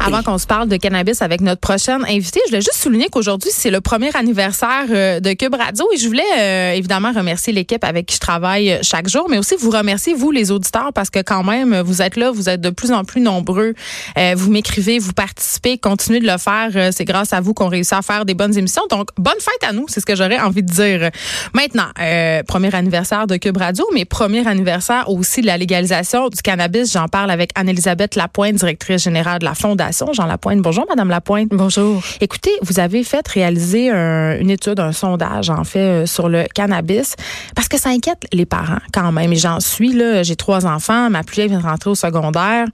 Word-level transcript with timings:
Avant 0.00 0.22
qu'on 0.22 0.38
se 0.38 0.46
parle 0.46 0.68
de 0.68 0.76
cannabis 0.76 1.22
avec 1.22 1.40
notre 1.40 1.60
prochaine 1.60 2.04
invitée, 2.04 2.40
je 2.46 2.50
voulais 2.50 2.60
juste 2.60 2.76
souligner 2.76 3.08
qu'aujourd'hui, 3.10 3.50
c'est 3.52 3.70
le 3.70 3.80
premier 3.80 4.14
anniversaire 4.14 4.84
euh, 4.90 5.20
de 5.20 5.32
Cube 5.32 5.54
Radio 5.54 5.86
et 5.92 5.96
je 5.96 6.06
voulais 6.06 6.22
euh, 6.38 6.72
évidemment 6.72 7.12
remercier 7.12 7.52
l'équipe 7.52 7.84
avec 7.84 8.06
qui 8.06 8.16
je 8.16 8.20
travaille 8.20 8.72
euh, 8.72 8.78
chaque 8.82 9.08
jour, 9.08 9.26
mais 9.28 9.38
aussi 9.38 9.54
vous 9.58 9.70
remercier, 9.70 10.14
vous, 10.14 10.30
les 10.30 10.50
auditeurs, 10.50 10.92
parce 10.94 11.10
que 11.10 11.20
quand 11.20 11.42
même, 11.42 11.80
vous 11.80 12.02
êtes 12.02 12.16
là, 12.16 12.30
vous 12.30 12.48
êtes 12.48 12.60
de 12.60 12.70
plus 12.70 12.92
en 12.92 13.04
plus 13.04 13.20
nombreux. 13.20 13.74
Euh, 14.18 14.34
vous 14.36 14.50
m'écrivez, 14.50 14.98
vous 14.98 15.12
participez, 15.12 15.78
continuez 15.78 16.20
de 16.20 16.26
le 16.26 16.38
faire. 16.38 16.70
Euh, 16.74 16.90
C'est 16.92 17.04
grâce 17.04 17.32
à 17.32 17.40
vous 17.40 17.54
qu'on 17.54 17.68
réussit 17.68 17.94
à 17.94 18.02
faire 18.02 18.24
des 18.24 18.34
bonnes 18.34 18.56
émissions. 18.56 18.82
Donc, 18.90 19.08
bonne 19.16 19.40
fête 19.40 19.68
à 19.68 19.72
nous, 19.72 19.86
c'est 19.88 20.00
ce 20.00 20.06
que 20.06 20.14
j'aurais 20.14 20.38
envie 20.38 20.62
de 20.62 20.72
dire. 20.72 21.10
Maintenant, 21.52 21.88
euh, 22.00 22.42
premier 22.42 22.74
anniversaire 22.74 23.26
de 23.26 23.36
Cube 23.36 23.56
Radio, 23.56 23.84
mais 23.92 24.04
premier 24.04 24.46
anniversaire 24.46 25.08
aussi 25.08 25.40
de 25.40 25.46
la 25.46 25.56
légalisation 25.56 26.28
du 26.28 26.40
cannabis. 26.42 26.92
J'en 26.92 27.08
parle 27.08 27.30
avec 27.30 27.50
Anne-Elisabeth 27.54 28.16
Lapointe, 28.16 28.54
directrice 28.54 29.02
générale 29.02 29.40
de 29.40 29.44
la 29.44 29.54
Fondation 29.68 30.12
Jean 30.12 30.26
Lapointe. 30.26 30.60
Bonjour, 30.60 30.84
Madame 30.90 31.08
Lapointe. 31.08 31.48
Bonjour. 31.50 32.02
Écoutez, 32.20 32.50
vous 32.60 32.80
avez 32.80 33.02
fait 33.02 33.26
réaliser 33.26 33.88
un- 33.90 34.38
une 34.38 34.50
étude, 34.50 34.78
un 34.78 34.92
sondage, 34.92 35.48
en 35.48 35.64
fait, 35.64 35.78
euh, 35.78 36.06
sur 36.06 36.28
le 36.28 36.44
cannabis, 36.54 37.14
parce 37.56 37.68
que 37.68 37.78
ça 37.78 37.88
inquiète 37.88 38.24
les 38.30 38.44
parents 38.44 38.76
quand 38.92 39.10
même. 39.10 39.32
Et 39.32 39.36
j'en 39.36 39.60
suis, 39.60 39.94
là, 39.94 40.22
j'ai 40.22 40.36
trois 40.36 40.66
enfants, 40.66 41.08
ma 41.08 41.22
plus 41.22 41.36
vieille 41.36 41.48
vient 41.48 41.60
de 41.60 41.64
rentrer 41.64 41.88
au 41.88 41.94
secondaire. 41.94 42.66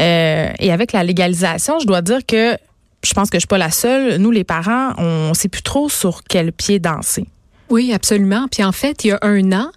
Euh, 0.00 0.48
et 0.58 0.72
avec 0.72 0.90
la 0.90 1.04
légalisation, 1.04 1.78
je 1.78 1.86
dois 1.86 2.02
dire 2.02 2.26
que 2.26 2.56
je 3.04 3.12
pense 3.14 3.30
que 3.30 3.36
je 3.36 3.42
suis 3.42 3.46
pas 3.46 3.58
la 3.58 3.70
seule. 3.70 4.16
Nous, 4.16 4.32
les 4.32 4.42
parents, 4.42 4.90
on 4.98 5.34
sait 5.34 5.48
plus 5.48 5.62
trop 5.62 5.88
sur 5.88 6.22
quel 6.28 6.50
pied 6.52 6.80
danser. 6.80 7.26
Oui, 7.70 7.92
absolument. 7.92 8.46
Puis 8.50 8.62
en 8.62 8.72
fait, 8.72 9.04
il 9.04 9.08
y 9.08 9.10
a 9.12 9.18
un 9.22 9.52
an, 9.52 9.70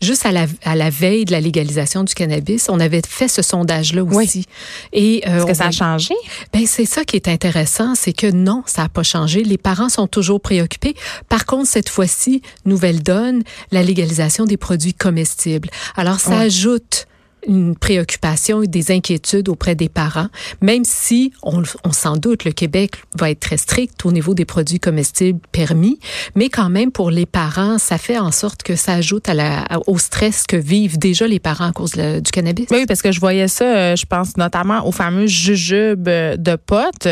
juste 0.00 0.24
à 0.26 0.32
la, 0.32 0.46
à 0.64 0.74
la 0.76 0.90
veille 0.90 1.24
de 1.24 1.32
la 1.32 1.40
légalisation 1.40 2.02
du 2.02 2.14
cannabis, 2.14 2.68
on 2.70 2.80
avait 2.80 3.02
fait 3.06 3.28
ce 3.28 3.42
sondage-là 3.42 4.02
Oui. 4.02 4.24
aussi. 4.24 4.46
Et 4.92 5.22
euh, 5.26 5.36
Est-ce 5.38 5.46
que 5.46 5.54
ça 5.54 5.66
a 5.66 5.70
changé? 5.70 6.14
Ben 6.52 6.66
c'est 6.66 6.86
ça 6.86 7.04
qui 7.04 7.16
est 7.16 7.28
intéressant, 7.28 7.94
c'est 7.94 8.12
que 8.12 8.30
non, 8.30 8.62
ça 8.66 8.82
n'a 8.82 8.88
pas 8.88 9.02
changé. 9.02 9.42
Les 9.42 9.58
parents 9.58 9.88
sont 9.88 10.06
toujours 10.06 10.40
préoccupés. 10.40 10.94
Par 11.28 11.44
contre, 11.46 11.68
cette 11.68 11.88
fois-ci, 11.88 12.42
nouvelle 12.64 13.02
donne, 13.02 13.42
la 13.72 13.82
légalisation 13.82 14.46
des 14.46 14.56
produits 14.56 14.94
comestibles. 14.94 15.68
Alors 15.96 16.20
ça 16.20 16.38
ajoute 16.38 17.06
une 17.46 17.76
préoccupation 17.76 18.62
et 18.62 18.66
des 18.66 18.90
inquiétudes 18.90 19.48
auprès 19.48 19.74
des 19.74 19.88
parents, 19.88 20.28
même 20.60 20.84
si 20.84 21.32
on, 21.42 21.62
on 21.84 21.92
s'en 21.92 22.16
doute, 22.16 22.44
le 22.44 22.52
Québec 22.52 22.96
va 23.18 23.30
être 23.30 23.40
très 23.40 23.56
strict 23.56 24.04
au 24.04 24.12
niveau 24.12 24.34
des 24.34 24.44
produits 24.44 24.80
comestibles 24.80 25.40
permis, 25.52 25.98
mais 26.34 26.48
quand 26.48 26.70
même 26.70 26.90
pour 26.90 27.10
les 27.10 27.26
parents, 27.26 27.78
ça 27.78 27.98
fait 27.98 28.18
en 28.18 28.30
sorte 28.30 28.62
que 28.62 28.76
ça 28.76 28.94
ajoute 28.94 29.28
à 29.28 29.34
la, 29.34 29.66
au 29.86 29.98
stress 29.98 30.44
que 30.46 30.56
vivent 30.56 30.98
déjà 30.98 31.26
les 31.26 31.40
parents 31.40 31.68
à 31.68 31.72
cause 31.72 31.92
du 31.92 32.30
cannabis. 32.32 32.66
Oui, 32.70 32.86
parce 32.86 33.02
que 33.02 33.12
je 33.12 33.20
voyais 33.20 33.48
ça, 33.48 33.64
euh, 33.64 33.96
je 33.96 34.06
pense 34.06 34.36
notamment 34.36 34.86
aux 34.86 34.92
fameux 34.92 35.26
jujubes 35.26 36.08
euh, 36.08 36.36
de 36.36 36.56
potes. 36.56 37.08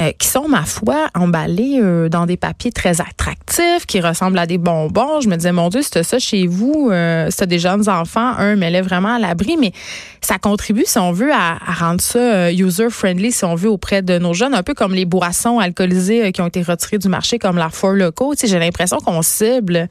Euh, 0.00 0.12
qui 0.18 0.28
sont, 0.28 0.48
ma 0.48 0.64
foi, 0.64 1.08
emballés 1.14 1.78
euh, 1.80 2.08
dans 2.08 2.26
des 2.26 2.36
papiers 2.36 2.72
très 2.72 3.00
attractifs, 3.00 3.86
qui 3.86 4.00
ressemblent 4.00 4.38
à 4.38 4.46
des 4.46 4.58
bonbons. 4.58 5.20
Je 5.20 5.28
me 5.28 5.36
disais, 5.36 5.52
mon 5.52 5.68
Dieu, 5.68 5.82
c'était 5.82 6.02
ça 6.02 6.18
chez 6.18 6.46
vous, 6.46 6.88
euh, 6.90 7.28
c'était 7.30 7.46
des 7.46 7.58
jeunes 7.58 7.88
enfants, 7.88 8.32
un 8.38 8.56
mêlait 8.56 8.80
vraiment 8.80 9.14
à 9.14 9.18
l'abri, 9.18 9.56
mais 9.60 9.72
ça 10.20 10.38
contribue, 10.38 10.84
si 10.86 10.98
on 10.98 11.12
veut, 11.12 11.32
à, 11.32 11.58
rendre 11.78 12.00
ça 12.00 12.18
euh, 12.18 12.52
user-friendly, 12.52 13.32
si 13.32 13.44
on 13.44 13.54
veut, 13.54 13.70
auprès 13.70 14.02
de 14.02 14.18
nos 14.18 14.34
jeunes, 14.34 14.54
un 14.54 14.62
peu 14.62 14.74
comme 14.74 14.94
les 14.94 15.04
boissons 15.04 15.58
alcoolisées 15.58 16.32
qui 16.32 16.40
ont 16.40 16.46
été 16.46 16.62
retirées 16.62 16.98
du 16.98 17.08
marché, 17.08 17.38
comme 17.38 17.56
la 17.56 17.68
Four 17.68 17.92
Loco. 17.92 18.34
J'ai 18.42 18.58
l'impression 18.58 18.98
qu'on 18.98 19.22
cible 19.22 19.88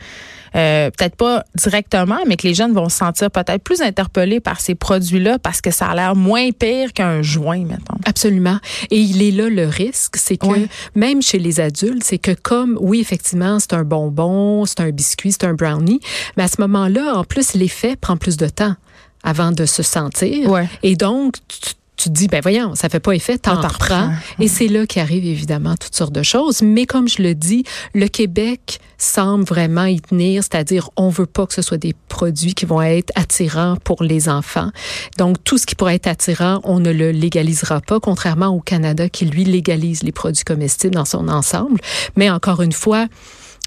euh, 0.55 0.89
peut-être 0.89 1.15
pas 1.15 1.43
directement, 1.55 2.19
mais 2.27 2.35
que 2.35 2.47
les 2.47 2.53
jeunes 2.53 2.73
vont 2.73 2.89
se 2.89 2.97
sentir 2.97 3.31
peut-être 3.31 3.63
plus 3.63 3.81
interpellés 3.81 4.39
par 4.39 4.59
ces 4.59 4.75
produits-là 4.75 5.39
parce 5.39 5.61
que 5.61 5.71
ça 5.71 5.87
a 5.87 5.95
l'air 5.95 6.15
moins 6.15 6.51
pire 6.51 6.93
qu'un 6.93 7.21
joint, 7.21 7.65
mettons. 7.65 7.97
Absolument. 8.05 8.59
Et 8.89 8.99
il 8.99 9.21
est 9.21 9.31
là 9.31 9.49
le 9.49 9.67
risque, 9.67 10.15
c'est 10.17 10.37
que 10.37 10.67
même 10.95 11.21
chez 11.21 11.39
les 11.39 11.59
adultes, 11.59 12.03
c'est 12.03 12.17
que 12.17 12.31
comme, 12.31 12.77
oui, 12.81 12.99
effectivement, 12.99 13.59
c'est 13.59 13.73
un 13.73 13.83
bonbon, 13.83 14.65
c'est 14.65 14.81
un 14.81 14.91
biscuit, 14.91 15.31
c'est 15.31 15.45
un 15.45 15.53
brownie, 15.53 15.99
mais 16.37 16.43
à 16.43 16.47
ce 16.47 16.59
moment-là, 16.61 17.15
en 17.15 17.23
plus, 17.23 17.53
l'effet 17.53 17.95
prend 17.95 18.17
plus 18.17 18.37
de 18.37 18.47
temps 18.47 18.75
avant 19.23 19.51
de 19.51 19.65
se 19.65 19.83
sentir. 19.83 20.49
Ouais. 20.49 20.67
Et 20.83 20.95
donc, 20.95 21.35
tu, 21.47 21.73
tu 22.01 22.09
te 22.09 22.13
dis, 22.13 22.27
ben 22.27 22.41
voyons, 22.41 22.73
ça 22.73 22.89
fait 22.89 22.99
pas 22.99 23.13
effet, 23.13 23.37
t'en 23.37 23.55
reprends. 23.55 24.11
Et 24.39 24.47
c'est 24.47 24.67
là 24.67 24.85
qu'arrivent 24.87 25.25
évidemment 25.25 25.75
toutes 25.75 25.95
sortes 25.95 26.13
de 26.13 26.23
choses. 26.23 26.61
Mais 26.63 26.85
comme 26.85 27.07
je 27.07 27.21
le 27.21 27.35
dis, 27.35 27.63
le 27.93 28.07
Québec 28.07 28.79
semble 28.97 29.43
vraiment 29.43 29.85
y 29.85 30.01
tenir, 30.01 30.43
c'est-à-dire 30.43 30.89
on 30.95 31.09
veut 31.09 31.25
pas 31.25 31.45
que 31.45 31.53
ce 31.53 31.61
soit 31.61 31.77
des 31.77 31.93
produits 32.07 32.53
qui 32.53 32.65
vont 32.65 32.81
être 32.81 33.11
attirants 33.15 33.75
pour 33.83 34.03
les 34.03 34.29
enfants. 34.29 34.71
Donc 35.17 35.43
tout 35.43 35.57
ce 35.57 35.65
qui 35.65 35.75
pourrait 35.75 35.95
être 35.95 36.07
attirant, 36.07 36.59
on 36.63 36.79
ne 36.79 36.91
le 36.91 37.11
légalisera 37.11 37.81
pas, 37.81 37.99
contrairement 37.99 38.47
au 38.47 38.61
Canada 38.61 39.07
qui 39.09 39.25
lui 39.25 39.43
légalise 39.43 40.03
les 40.03 40.11
produits 40.11 40.43
comestibles 40.43 40.95
dans 40.95 41.05
son 41.05 41.27
ensemble. 41.27 41.79
Mais 42.15 42.29
encore 42.29 42.61
une 42.61 42.73
fois, 42.73 43.07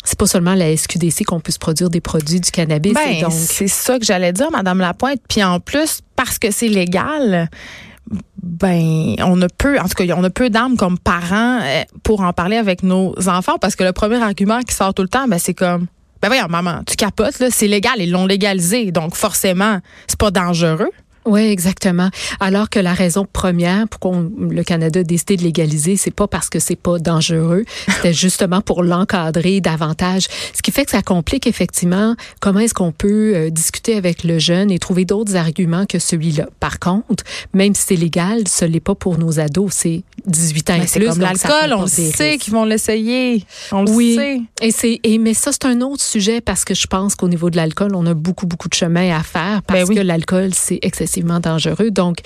c'est 0.05 0.19
pas 0.19 0.27
seulement 0.27 0.55
la 0.55 0.77
SQDC 0.77 1.25
qu'on 1.25 1.41
puisse 1.41 1.59
produire 1.59 1.89
des 1.89 2.01
produits 2.01 2.41
du 2.41 2.51
cannabis. 2.51 2.95
Ben, 2.95 3.23
donc, 3.23 3.33
c'est 3.33 3.69
ça 3.69 3.99
que 3.99 4.05
j'allais 4.05 4.33
dire, 4.33 4.51
Madame 4.51 4.79
Lapointe. 4.79 5.21
Puis 5.29 5.43
en 5.43 5.61
plus, 5.61 6.01
parce 6.17 6.39
que 6.39 6.51
c'est 6.51 6.69
légal, 6.69 7.49
ben, 8.43 9.17
on 9.21 9.41
a 9.43 9.49
peu, 9.49 9.79
en 9.79 9.85
tout 9.85 9.95
cas, 9.95 10.05
on 10.17 10.25
a 10.25 10.31
peu 10.31 10.51
d'armes 10.51 10.77
comme 10.77 10.99
parents 10.99 11.61
euh, 11.63 11.83
pour 12.03 12.21
en 12.21 12.33
parler 12.33 12.57
avec 12.57 12.83
nos 12.83 13.15
enfants 13.29 13.59
parce 13.61 13.77
que 13.77 13.85
le 13.85 13.93
premier 13.93 14.23
argument 14.23 14.61
qui 14.61 14.75
sort 14.75 14.95
tout 14.95 15.03
le 15.03 15.09
temps, 15.09 15.27
ben, 15.27 15.39
c'est 15.39 15.55
comme, 15.55 15.87
ben 16.21 16.29
voyons, 16.29 16.47
maman, 16.49 16.83
tu 16.87 16.97
capotes, 16.97 17.39
là, 17.39 17.49
c'est 17.51 17.69
légal, 17.69 17.95
ils 17.99 18.11
l'ont 18.11 18.27
légalisé, 18.27 18.93
donc 18.93 19.15
forcément, 19.15 19.79
c'est 20.07 20.19
pas 20.19 20.31
dangereux. 20.31 20.91
Oui, 21.27 21.41
exactement. 21.43 22.11
Alors 22.41 22.69
que 22.69 22.79
la 22.79 22.93
raison 22.93 23.27
première 23.31 23.89
pour 23.89 24.01
qu'on 24.01 24.31
le 24.39 24.63
Canada 24.63 25.01
a 25.01 25.03
décidé 25.03 25.37
de 25.37 25.43
légaliser, 25.43 25.97
c'est 25.97 26.11
pas 26.15 26.29
parce 26.29 26.51
que 26.51 26.59
c'est 26.59 26.77
pas 26.77 26.99
dangereux, 26.99 27.65
c'était 27.89 28.13
justement 28.25 28.61
pour 28.61 28.83
l'encadrer 28.83 29.61
davantage. 29.61 30.27
Ce 30.53 30.61
qui 30.63 30.71
fait 30.71 30.85
que 30.85 30.91
ça 30.91 31.03
complique 31.03 31.47
effectivement 31.47 32.15
comment 32.41 32.61
est-ce 32.61 32.75
qu'on 32.75 32.93
peut 32.93 33.33
euh, 33.35 33.51
discuter 33.51 33.97
avec 33.97 34.25
le 34.25 34.39
jeune 34.39 34.71
et 34.71 34.79
trouver 34.79 35.05
d'autres 35.05 35.37
arguments 35.37 35.87
que 35.87 35.99
celui-là. 35.99 36.47
Par 36.61 36.79
contre, 36.79 37.25
même 37.55 37.75
si 37.75 37.83
c'est 37.89 37.97
légal, 37.97 38.47
ce 38.49 38.65
n'est 38.65 38.81
pas 38.81 38.95
pour 38.95 39.19
nos 39.19 39.41
ados, 39.41 39.73
c'est 39.73 40.03
18 40.27 40.71
ans 40.71 40.77
Ben, 40.77 40.83
et 40.83 40.87
c'est 40.87 41.01
plus. 41.01 41.09
comme 41.09 41.21
l'alcool, 41.21 41.73
on 41.77 41.83
le 41.83 41.89
sait 41.89 42.39
qu'ils 42.39 42.53
vont 42.53 42.65
l'essayer. 42.65 43.45
On 43.73 43.83
le 43.83 44.15
sait. 44.15 44.41
Et 44.61 44.71
c'est 44.71 45.01
et 45.03 45.19
mais 45.19 45.35
ça 45.35 45.53
c'est 45.53 45.65
un 45.67 45.81
autre 45.81 46.03
sujet 46.03 46.41
parce 46.41 46.65
que 46.65 46.75
je 46.75 46.87
pense 46.87 47.15
qu'au 47.15 47.29
niveau 47.29 47.51
de 47.51 47.57
l'alcool, 47.57 47.95
on 47.95 48.05
a 48.07 48.15
beaucoup 48.15 48.47
beaucoup 48.47 48.69
de 48.69 48.75
chemin 48.75 49.15
à 49.17 49.23
faire 49.23 49.63
parce 49.63 49.81
Ben 49.81 49.89
oui. 49.89 49.95
que 49.97 50.01
l'alcool 50.01 50.51
c'est 50.55 50.81
dangereux. 51.23 51.91
Donc 51.91 52.19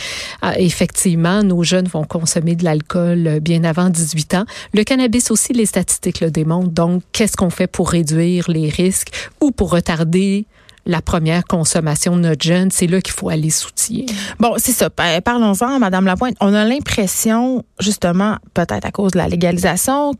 euh, 0.44 0.52
effectivement, 0.56 1.42
nos 1.42 1.62
jeunes 1.62 1.88
vont 1.88 2.04
consommer 2.04 2.54
de 2.56 2.64
l'alcool 2.64 3.26
euh, 3.26 3.40
bien 3.40 3.64
avant 3.64 3.90
18 3.90 4.34
ans. 4.34 4.44
Le 4.74 4.84
cannabis 4.84 5.30
aussi 5.30 5.52
les 5.52 5.66
statistiques 5.66 6.20
le 6.20 6.30
démontrent. 6.30 6.70
Donc 6.70 7.02
qu'est-ce 7.12 7.36
qu'on 7.36 7.50
fait 7.50 7.66
pour 7.66 7.90
réduire 7.90 8.50
les 8.50 8.68
risques 8.68 9.10
ou 9.40 9.50
pour 9.50 9.70
retarder 9.70 10.46
la 10.86 11.02
première 11.02 11.44
consommation 11.44 12.16
de 12.16 12.22
notre 12.22 12.42
jeune, 12.46 12.70
c'est 12.70 12.86
là 12.86 13.02
qu'il 13.02 13.12
faut 13.12 13.28
aller 13.28 13.50
s'outiller. 13.50 14.06
Bon, 14.40 14.54
c'est 14.56 14.72
ça. 14.72 14.88
Pa- 14.88 15.20
Parlons-en, 15.20 15.78
Madame 15.78 16.06
Lapointe. 16.06 16.34
On 16.40 16.54
a 16.54 16.64
l'impression, 16.64 17.62
justement, 17.78 18.36
peut-être 18.54 18.86
à 18.86 18.90
cause 18.90 19.12
de 19.12 19.18
la 19.18 19.28
légalisation, 19.28 20.14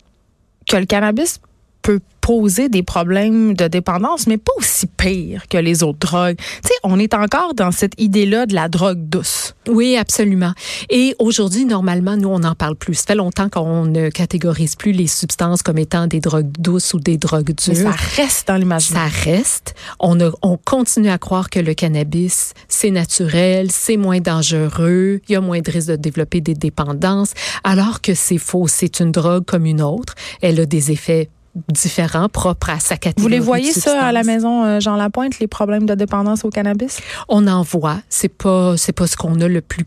que 0.68 0.76
le 0.76 0.84
cannabis 0.84 1.40
peut 1.80 2.00
poser 2.28 2.68
des 2.68 2.82
problèmes 2.82 3.54
de 3.54 3.68
dépendance, 3.68 4.26
mais 4.26 4.36
pas 4.36 4.52
aussi 4.58 4.86
pire 4.86 5.48
que 5.48 5.56
les 5.56 5.82
autres 5.82 5.98
drogues. 6.00 6.36
Tu 6.36 6.68
sais, 6.68 6.74
on 6.82 6.98
est 6.98 7.14
encore 7.14 7.54
dans 7.54 7.70
cette 7.70 7.94
idée-là 7.96 8.44
de 8.44 8.54
la 8.54 8.68
drogue 8.68 8.98
douce. 9.08 9.54
Oui, 9.66 9.96
absolument. 9.96 10.52
Et 10.90 11.14
aujourd'hui, 11.18 11.64
normalement, 11.64 12.18
nous, 12.18 12.28
on 12.28 12.40
n'en 12.40 12.54
parle 12.54 12.76
plus. 12.76 12.96
Ça 12.96 13.04
fait 13.06 13.14
longtemps 13.14 13.48
qu'on 13.48 13.86
ne 13.86 14.10
catégorise 14.10 14.76
plus 14.76 14.92
les 14.92 15.06
substances 15.06 15.62
comme 15.62 15.78
étant 15.78 16.06
des 16.06 16.20
drogues 16.20 16.52
douces 16.58 16.92
ou 16.92 17.00
des 17.00 17.16
drogues 17.16 17.54
Mais 17.66 17.74
dures. 17.74 17.92
ça 17.94 17.96
reste 18.22 18.48
dans 18.48 18.56
l'imaginaire. 18.56 19.10
Ça 19.10 19.30
reste. 19.30 19.74
On, 19.98 20.20
a- 20.20 20.30
on 20.42 20.58
continue 20.62 21.08
à 21.08 21.16
croire 21.16 21.48
que 21.48 21.60
le 21.60 21.72
cannabis, 21.72 22.52
c'est 22.68 22.90
naturel, 22.90 23.70
c'est 23.70 23.96
moins 23.96 24.20
dangereux, 24.20 25.20
il 25.30 25.32
y 25.32 25.36
a 25.36 25.40
moins 25.40 25.60
de 25.60 25.70
risque 25.70 25.88
de 25.88 25.96
développer 25.96 26.42
des 26.42 26.52
dépendances, 26.54 27.32
alors 27.64 28.02
que 28.02 28.12
c'est 28.12 28.36
faux. 28.36 28.66
C'est 28.68 29.00
une 29.00 29.12
drogue 29.12 29.46
comme 29.46 29.64
une 29.64 29.80
autre. 29.80 30.14
Elle 30.42 30.60
a 30.60 30.66
des 30.66 30.90
effets 30.92 31.30
différents, 31.72 32.28
propres 32.28 32.70
à 32.70 32.78
sa 32.78 32.96
Vous 33.16 33.28
les 33.28 33.40
voyez 33.40 33.72
ça 33.72 34.02
à 34.02 34.12
la 34.12 34.22
maison, 34.22 34.64
euh, 34.64 34.80
Jean 34.80 34.96
Lapointe, 34.96 35.38
les 35.40 35.46
problèmes 35.46 35.86
de 35.86 35.94
dépendance 35.94 36.44
au 36.44 36.50
cannabis? 36.50 37.00
On 37.28 37.46
en 37.46 37.62
voit. 37.62 37.98
C'est 38.08 38.28
pas, 38.28 38.76
c'est 38.76 38.92
pas 38.92 39.06
ce 39.06 39.16
qu'on 39.16 39.40
a 39.40 39.48
le 39.48 39.60
plus 39.60 39.84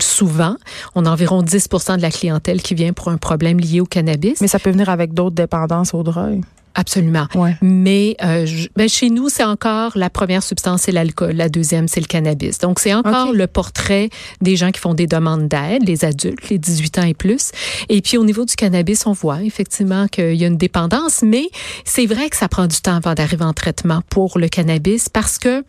souvent. 0.00 0.56
On 0.94 1.06
a 1.06 1.10
environ 1.10 1.42
10% 1.42 1.96
de 1.96 2.02
la 2.02 2.10
clientèle 2.10 2.62
qui 2.62 2.74
vient 2.74 2.92
pour 2.92 3.08
un 3.08 3.16
problème 3.16 3.58
lié 3.58 3.80
au 3.80 3.84
cannabis. 3.84 4.40
Mais 4.40 4.48
ça 4.48 4.58
peut 4.58 4.70
venir 4.70 4.88
avec 4.88 5.12
d'autres 5.12 5.34
dépendances 5.34 5.94
aux 5.94 6.02
drogues. 6.02 6.42
Absolument. 6.76 7.26
Ouais. 7.34 7.56
Mais 7.62 8.16
euh, 8.22 8.46
ben 8.76 8.86
chez 8.86 9.08
nous, 9.08 9.30
c'est 9.30 9.42
encore 9.42 9.92
la 9.96 10.10
première 10.10 10.42
substance, 10.42 10.82
c'est 10.82 10.92
l'alcool. 10.92 11.32
La 11.32 11.48
deuxième, 11.48 11.88
c'est 11.88 12.00
le 12.00 12.06
cannabis. 12.06 12.58
Donc, 12.58 12.80
c'est 12.80 12.92
encore 12.92 13.32
le 13.32 13.46
portrait 13.46 14.10
des 14.42 14.56
gens 14.56 14.70
qui 14.70 14.80
font 14.80 14.92
des 14.92 15.06
demandes 15.06 15.48
d'aide, 15.48 15.88
les 15.88 16.04
adultes, 16.04 16.50
les 16.50 16.58
18 16.58 16.98
ans 16.98 17.06
et 17.06 17.14
plus. 17.14 17.50
Et 17.88 18.02
puis, 18.02 18.18
au 18.18 18.24
niveau 18.24 18.44
du 18.44 18.54
cannabis, 18.54 19.06
on 19.06 19.12
voit 19.12 19.42
effectivement 19.42 20.06
qu'il 20.06 20.34
y 20.34 20.44
a 20.44 20.48
une 20.48 20.58
dépendance, 20.58 21.22
mais 21.22 21.48
c'est 21.86 22.04
vrai 22.04 22.28
que 22.28 22.36
ça 22.36 22.48
prend 22.48 22.66
du 22.66 22.80
temps 22.82 22.96
avant 22.96 23.14
d'arriver 23.14 23.44
en 23.44 23.54
traitement 23.54 24.02
pour 24.10 24.38
le 24.38 24.48
cannabis 24.48 25.08
parce 25.08 25.38
que 25.38 25.64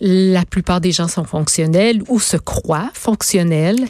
la 0.00 0.44
plupart 0.44 0.80
des 0.80 0.92
gens 0.92 1.08
sont 1.08 1.24
fonctionnels 1.24 2.02
ou 2.08 2.20
se 2.20 2.36
croient 2.36 2.90
fonctionnels 2.94 3.84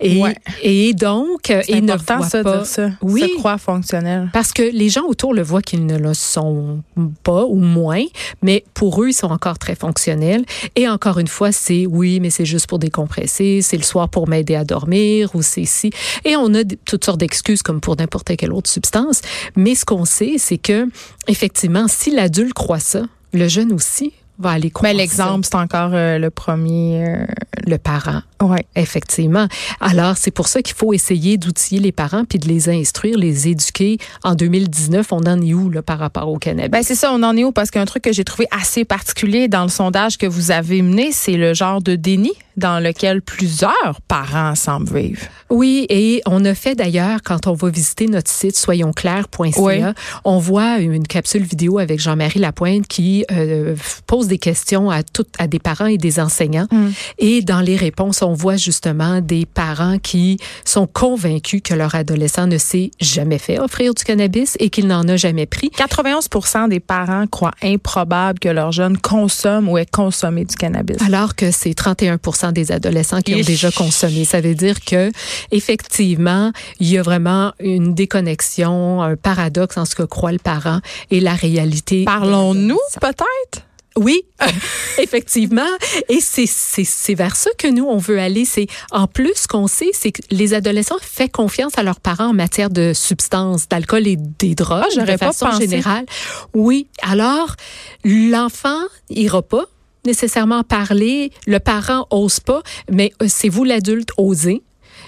et, 0.00 0.20
Ouais. 0.22 0.34
et 0.62 0.94
donc 0.94 1.50
et 1.50 1.80
ne 1.80 1.92
voient 1.96 2.28
ça, 2.28 2.42
pas 2.42 2.56
dire 2.58 2.66
ça. 2.66 2.90
Oui. 3.02 3.20
Se 3.22 3.38
croire 3.38 3.60
fonctionnel. 3.60 4.30
parce 4.32 4.52
que 4.52 4.62
les 4.62 4.88
gens 4.88 5.04
autour 5.06 5.34
le 5.34 5.42
voient 5.42 5.62
qu'ils 5.62 5.84
ne 5.86 5.98
le 5.98 6.14
sont 6.14 6.82
pas 7.22 7.44
ou 7.44 7.56
moins, 7.60 8.04
mais 8.42 8.64
pour 8.74 9.02
eux, 9.02 9.08
ils 9.10 9.14
sont 9.14 9.30
encore 9.30 9.58
très 9.58 9.74
fonctionnels. 9.74 10.44
Et 10.76 10.88
encore 10.88 11.18
une 11.18 11.28
fois, 11.28 11.52
c'est 11.52 11.86
oui, 11.86 12.20
mais 12.20 12.30
c'est 12.30 12.44
juste 12.46 12.66
pour 12.66 12.78
décompresser, 12.78 13.60
c'est 13.62 13.76
le 13.76 13.82
soir 13.82 14.08
pour 14.08 14.28
m'aider 14.28 14.54
à 14.54 14.64
dormir 14.64 15.30
ou 15.34 15.42
c'est 15.42 15.64
si. 15.66 15.90
Et 16.24 16.36
on 16.36 16.54
a 16.54 16.64
toutes 16.84 17.04
sortes 17.04 17.20
d'excuses 17.20 17.62
comme 17.62 17.80
pour 17.80 17.96
n'importe 17.96 18.36
quelle 18.36 18.52
autre 18.52 18.70
substance. 18.70 19.20
Mais 19.56 19.74
ce 19.74 19.84
qu'on 19.84 20.04
sait, 20.04 20.36
c'est 20.38 20.58
que 20.58 20.88
effectivement, 21.28 21.86
si 21.88 22.10
l'adulte 22.10 22.54
croit 22.54 22.78
ça, 22.80 23.02
le 23.32 23.46
jeune 23.48 23.72
aussi 23.72 24.12
va 24.40 24.50
aller 24.50 24.70
croire 24.70 24.92
Mais 24.92 24.98
l'exemple, 24.98 25.44
c'est 25.44 25.56
encore 25.56 25.90
euh, 25.92 26.18
le 26.18 26.30
premier. 26.30 27.04
euh, 27.06 27.24
le 27.66 27.78
parent. 27.78 28.22
ouais. 28.42 28.64
Effectivement. 28.74 29.46
Alors, 29.80 30.16
c'est 30.16 30.30
pour 30.30 30.48
ça 30.48 30.62
qu'il 30.62 30.74
faut 30.74 30.92
essayer 30.92 31.36
d'outiller 31.36 31.80
les 31.80 31.92
parents 31.92 32.24
puis 32.24 32.38
de 32.38 32.48
les 32.48 32.68
instruire, 32.68 33.16
les 33.18 33.48
éduquer. 33.48 33.98
En 34.24 34.34
2019, 34.34 35.12
on 35.12 35.18
en 35.18 35.40
est 35.40 35.54
où 35.54 35.70
là, 35.70 35.82
par 35.82 35.98
rapport 35.98 36.28
au 36.28 36.38
cannabis? 36.38 36.70
Ben 36.70 36.82
c'est 36.82 36.94
ça, 36.94 37.12
on 37.12 37.22
en 37.22 37.36
est 37.36 37.44
où? 37.44 37.52
Parce 37.52 37.70
qu'un 37.70 37.84
truc 37.84 38.02
que 38.04 38.12
j'ai 38.12 38.24
trouvé 38.24 38.46
assez 38.50 38.84
particulier 38.84 39.48
dans 39.48 39.62
le 39.62 39.68
sondage 39.68 40.16
que 40.18 40.26
vous 40.26 40.50
avez 40.50 40.82
mené, 40.82 41.12
c'est 41.12 41.36
le 41.36 41.54
genre 41.54 41.82
de 41.82 41.94
déni 41.96 42.32
dans 42.60 42.78
lequel 42.78 43.22
plusieurs 43.22 44.00
parents 44.06 44.54
semblent 44.54 44.96
vivre. 44.96 45.22
Oui, 45.48 45.86
et 45.88 46.22
on 46.26 46.44
a 46.44 46.54
fait 46.54 46.76
d'ailleurs, 46.76 47.22
quand 47.24 47.48
on 47.48 47.54
va 47.54 47.70
visiter 47.70 48.06
notre 48.06 48.30
site 48.30 48.56
soyonsclairs.ca, 48.56 49.60
Oui. 49.60 49.82
on 50.24 50.38
voit 50.38 50.78
une 50.78 51.06
capsule 51.06 51.42
vidéo 51.42 51.78
avec 51.78 51.98
Jean-Marie 51.98 52.38
Lapointe 52.38 52.86
qui 52.86 53.24
euh, 53.32 53.74
pose 54.06 54.28
des 54.28 54.38
questions 54.38 54.90
à, 54.90 55.02
tout, 55.02 55.26
à 55.38 55.48
des 55.48 55.58
parents 55.58 55.86
et 55.86 55.98
des 55.98 56.20
enseignants. 56.20 56.68
Mm. 56.70 56.88
Et 57.18 57.42
dans 57.42 57.60
les 57.60 57.74
réponses, 57.74 58.22
on 58.22 58.32
voit 58.32 58.56
justement 58.56 59.20
des 59.20 59.44
parents 59.46 59.98
qui 59.98 60.38
sont 60.64 60.86
convaincus 60.86 61.62
que 61.64 61.74
leur 61.74 61.96
adolescent 61.96 62.46
ne 62.46 62.58
s'est 62.58 62.92
jamais 63.00 63.38
fait 63.38 63.58
offrir 63.58 63.94
du 63.94 64.04
cannabis 64.04 64.56
et 64.60 64.70
qu'il 64.70 64.86
n'en 64.86 65.08
a 65.08 65.16
jamais 65.16 65.46
pris. 65.46 65.70
91% 65.76 66.68
des 66.68 66.80
parents 66.80 67.26
croient 67.26 67.54
improbable 67.62 68.38
que 68.38 68.48
leur 68.48 68.70
jeune 68.70 68.98
consomme 68.98 69.68
ou 69.68 69.78
ait 69.78 69.86
consommé 69.86 70.44
du 70.44 70.54
cannabis. 70.54 70.98
Alors 71.02 71.34
que 71.34 71.50
c'est 71.50 71.74
31 71.74 72.18
des 72.52 72.72
adolescents 72.72 73.20
qui 73.20 73.34
ont 73.34 73.40
déjà 73.40 73.70
consommé. 73.70 74.24
Ça 74.24 74.40
veut 74.40 74.54
dire 74.54 74.80
que, 74.80 75.10
effectivement, 75.50 76.52
il 76.80 76.90
y 76.90 76.98
a 76.98 77.02
vraiment 77.02 77.52
une 77.60 77.94
déconnexion, 77.94 79.02
un 79.02 79.16
paradoxe 79.16 79.76
en 79.76 79.84
ce 79.84 79.94
que 79.94 80.02
croit 80.02 80.32
le 80.32 80.38
parent 80.38 80.80
et 81.10 81.20
la 81.20 81.34
réalité. 81.34 82.04
Parlons-nous 82.04 82.78
peut-être? 83.00 83.66
Oui, 83.96 84.22
effectivement. 84.98 85.66
Et 86.08 86.20
c'est, 86.20 87.14
vers 87.14 87.34
ça 87.34 87.50
que 87.58 87.66
nous, 87.66 87.84
on 87.84 87.98
veut 87.98 88.20
aller. 88.20 88.44
C'est, 88.44 88.68
en 88.92 89.06
plus, 89.06 89.32
ce 89.34 89.48
qu'on 89.48 89.66
sait, 89.66 89.90
c'est 89.92 90.12
que 90.12 90.22
les 90.30 90.54
adolescents 90.54 90.96
font 91.02 91.26
confiance 91.28 91.72
à 91.76 91.82
leurs 91.82 92.00
parents 92.00 92.28
en 92.28 92.32
matière 92.32 92.70
de 92.70 92.92
substances, 92.94 93.68
d'alcool 93.68 94.06
et 94.06 94.16
des 94.16 94.54
drogues, 94.54 94.84
Ah, 94.96 95.04
de 95.04 95.06
pas 95.06 95.18
façon 95.18 95.46
pensé. 95.46 95.68
générale. 95.68 96.06
Oui. 96.54 96.86
Alors, 97.02 97.56
l'enfant 98.04 98.80
ira 99.10 99.42
pas 99.42 99.66
nécessairement 100.04 100.62
parler, 100.62 101.32
le 101.46 101.58
parent 101.58 102.06
ose 102.10 102.40
pas, 102.40 102.62
mais 102.90 103.12
euh, 103.22 103.26
c'est 103.28 103.48
vous 103.48 103.64
l'adulte 103.64 104.10
osez. 104.16 104.62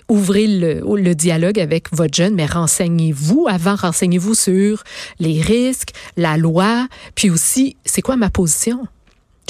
Ouvrez 0.08 0.46
le, 0.46 0.82
le 0.96 1.14
dialogue 1.14 1.58
avec 1.60 1.86
votre 1.94 2.14
jeune, 2.14 2.34
mais 2.34 2.46
renseignez-vous 2.46 3.46
avant, 3.48 3.76
renseignez-vous 3.76 4.34
sur 4.34 4.82
les 5.20 5.40
risques, 5.40 5.90
la 6.16 6.36
loi, 6.36 6.88
puis 7.14 7.30
aussi, 7.30 7.76
c'est 7.84 8.02
quoi 8.02 8.16
ma 8.16 8.28
position? 8.30 8.86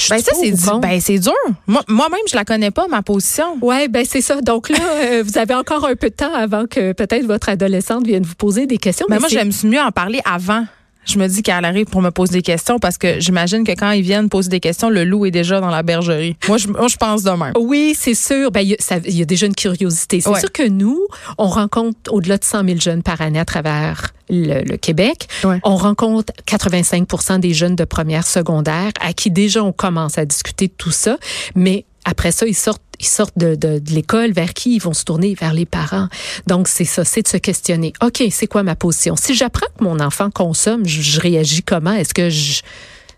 Ben 0.09 0.19
ça, 0.21 0.33
c'est 0.35 0.53
ou 0.53 0.57
du- 0.57 0.63
contre? 0.65 0.81
ben, 0.81 1.01
c'est 1.01 1.19
dur. 1.19 1.33
Moi- 1.67 1.85
Moi-même, 1.87 2.21
je 2.29 2.35
la 2.35 2.45
connais 2.45 2.71
pas, 2.71 2.89
ma 2.89 3.03
position. 3.03 3.59
Ouais, 3.61 3.89
ben 3.89 4.05
c'est 4.09 4.23
ça. 4.23 4.41
Donc 4.41 4.69
là, 4.71 4.79
euh, 5.05 5.23
vous 5.25 5.37
avez 5.39 5.55
encore 5.55 5.85
un 5.87 5.95
peu 5.95 6.09
de 6.11 6.15
temps 6.15 6.33
avant 6.35 6.67
que 6.67 6.93
peut-être 6.93 7.27
votre 7.27 7.49
adolescente 7.51 8.07
vienne 8.07 8.23
vous 8.25 8.35
poser 8.35 8.67
des 8.67 8.79
questions. 8.79 9.07
Mais 9.09 9.17
mais 9.17 9.21
moi, 9.21 9.29
j'aime 9.29 9.51
mieux 9.65 9.81
en 9.81 9.91
parler 9.93 10.21
avant. 10.25 10.65
Je 11.05 11.19
me 11.19 11.27
dis 11.27 11.43
qu'elle 11.43 11.65
arrive 11.65 11.87
pour 11.87 12.01
me 12.01 12.11
poser 12.11 12.35
des 12.35 12.43
questions 12.43 12.79
parce 12.79 12.97
que 12.97 13.19
j'imagine 13.21 13.65
que 13.65 13.73
quand 13.73 13.91
ils 13.91 14.03
viennent 14.03 14.29
poser 14.29 14.49
des 14.51 14.61
questions, 14.61 14.89
le 14.89 15.05
loup 15.05 15.27
est 15.27 15.31
déjà 15.33 15.61
dans 15.61 15.69
la 15.71 15.83
bergerie. 15.83 16.37
Moi, 16.49 16.59
je, 16.59 16.69
moi, 16.69 16.87
je 16.89 16.97
pense 16.97 17.23
de 17.25 17.31
même. 17.31 17.53
Oui, 17.59 17.95
c'est 17.99 18.15
sûr. 18.15 18.51
Ben, 18.53 18.61
il 18.61 18.69
y, 18.71 18.75
a- 18.75 18.99
y 19.09 19.27
déjà 19.27 19.47
une 19.47 19.55
curiosité. 19.55 20.21
C'est 20.21 20.31
Ouais. 20.31 20.39
sûr 20.41 20.53
que 20.53 20.67
nous, 20.69 21.01
on 21.39 21.49
rencontre 21.49 21.99
au-delà 22.13 22.39
de 22.39 22.45
100 22.45 22.65
000 22.65 22.79
jeunes 22.81 23.03
par 23.03 23.21
année 23.21 23.41
à 23.41 23.45
travers 23.45 24.13
le, 24.31 24.63
le 24.63 24.77
Québec. 24.77 25.27
Ouais. 25.45 25.59
On 25.65 25.77
rencontre 25.77 26.33
85% 26.47 27.41
des 27.41 27.53
jeunes 27.53 27.75
de 27.77 27.85
première 27.85 28.27
secondaire 28.27 28.91
à 29.01 29.13
qui 29.13 29.31
déjà 29.31 29.63
on 29.65 29.73
commence 29.73 30.19
à 30.19 30.25
discuter 30.25 30.69
de 30.69 30.73
tout 30.79 30.93
ça. 30.93 31.19
Mais 31.55 31.85
après 32.05 32.33
ça, 32.33 32.47
ils 32.47 32.55
sortent 32.55 32.83
ils 33.03 33.07
sortent 33.07 33.37
de, 33.37 33.83
l'école, 33.93 34.31
vers 34.31 34.55
qui 34.55 34.77
ils 34.77 34.81
vont 34.81 34.93
se 34.93 35.05
tourner? 35.05 35.35
Vers 35.35 35.55
les 35.55 35.67
parents. 35.67 36.07
Donc, 36.47 36.69
c'est 36.69 36.85
ça, 36.85 37.05
c'est 37.05 37.23
de 37.23 37.29
se 37.29 37.37
questionner. 37.37 37.93
OK, 38.01 38.23
c'est 38.31 38.47
quoi 38.47 38.63
ma 38.63 38.77
position? 38.77 39.17
Si 39.17 39.35
j'apprends 39.35 39.67
que 39.77 39.83
mon 39.83 39.99
enfant 39.99 40.31
consomme, 40.31 40.87
je, 40.87 41.03
je 41.03 41.21
réagis 41.21 41.65
comment? 41.65 41.93
Est-ce 41.93 42.15
que 42.15 42.31
je, 42.31 42.63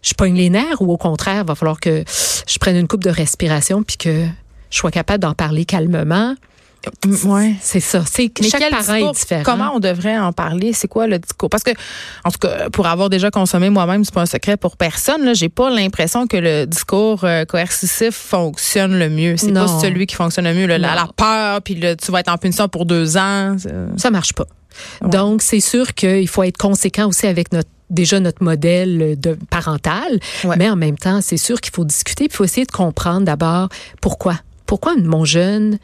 je 0.00 0.14
pogne 0.14 0.36
les 0.36 0.48
nerfs 0.48 0.80
ou 0.80 0.90
au 0.90 0.96
contraire, 0.96 1.44
va 1.44 1.54
falloir 1.54 1.80
que 1.80 2.02
je 2.46 2.58
prenne 2.58 2.76
une 2.76 2.88
coupe 2.88 3.04
de 3.04 3.10
respiration 3.10 3.82
puis 3.82 3.98
que 3.98 4.26
je 4.70 4.78
sois 4.78 4.90
capable 4.90 5.20
d'en 5.20 5.34
parler 5.34 5.66
calmement? 5.66 6.34
Ouais. 7.24 7.54
C'est 7.60 7.80
ça. 7.80 8.02
C'est 8.10 8.30
chaque 8.42 8.70
parent 8.70 8.94
est 8.94 9.12
différent. 9.12 9.42
Comment 9.44 9.72
on 9.74 9.80
devrait 9.80 10.18
en 10.18 10.32
parler? 10.32 10.72
C'est 10.72 10.88
quoi 10.88 11.06
le 11.06 11.18
discours? 11.18 11.48
Parce 11.50 11.62
que, 11.62 11.70
en 12.24 12.30
tout 12.30 12.38
cas, 12.38 12.70
pour 12.70 12.86
avoir 12.86 13.10
déjà 13.10 13.30
consommé 13.30 13.70
moi-même, 13.70 14.04
c'est 14.04 14.14
pas 14.14 14.22
un 14.22 14.26
secret 14.26 14.56
pour 14.56 14.76
personne. 14.76 15.24
Là, 15.24 15.34
j'ai 15.34 15.48
pas 15.48 15.70
l'impression 15.70 16.26
que 16.26 16.36
le 16.36 16.66
discours 16.66 17.24
euh, 17.24 17.44
coercitif 17.44 18.14
fonctionne 18.14 18.98
le 18.98 19.08
mieux. 19.10 19.36
C'est 19.36 19.52
pas 19.52 19.68
celui 19.80 20.06
qui 20.06 20.14
fonctionne 20.14 20.44
le 20.46 20.54
mieux. 20.54 20.66
là. 20.66 20.78
La, 20.78 21.08
peur, 21.16 21.62
puis 21.62 21.74
le, 21.74 21.96
tu 21.96 22.10
vas 22.12 22.20
être 22.20 22.28
en 22.32 22.38
punition 22.38 22.68
pour 22.68 22.86
deux 22.86 23.16
ans. 23.16 23.56
c'est- 23.58 23.72
Ça 23.96 24.10
marche 24.10 24.32
pas. 24.32 24.46
Ouais. 25.02 25.08
Donc, 25.10 25.42
c'est 25.42 25.60
sûr 25.60 25.94
qu'il 25.94 26.26
faut 26.28 26.42
être 26.42 26.58
conséquent 26.58 27.06
aussi 27.08 27.26
avec 27.26 27.52
notre 27.52 27.68
déjà 27.90 28.18
notre 28.18 28.42
modèle 28.42 29.14
de 29.20 29.36
parental, 29.50 30.18
Ouais. 30.42 30.56
mais 30.56 30.68
en 30.70 30.74
même 30.74 30.96
temps, 30.96 31.20
c'est 31.20 31.36
sûr 31.36 31.60
qu'il 31.60 31.72
faut 31.72 31.84
discuter, 31.84 32.26
puis 32.28 32.34
il 32.34 32.36
faut 32.36 32.44
essayer 32.44 32.66
de 32.66 32.72
comprendre 32.72 33.20
d'abord 33.26 33.68
pourquoi. 34.00 34.36
Pourquoi 34.66 34.94
mon 34.96 35.24
jeune 35.26 35.78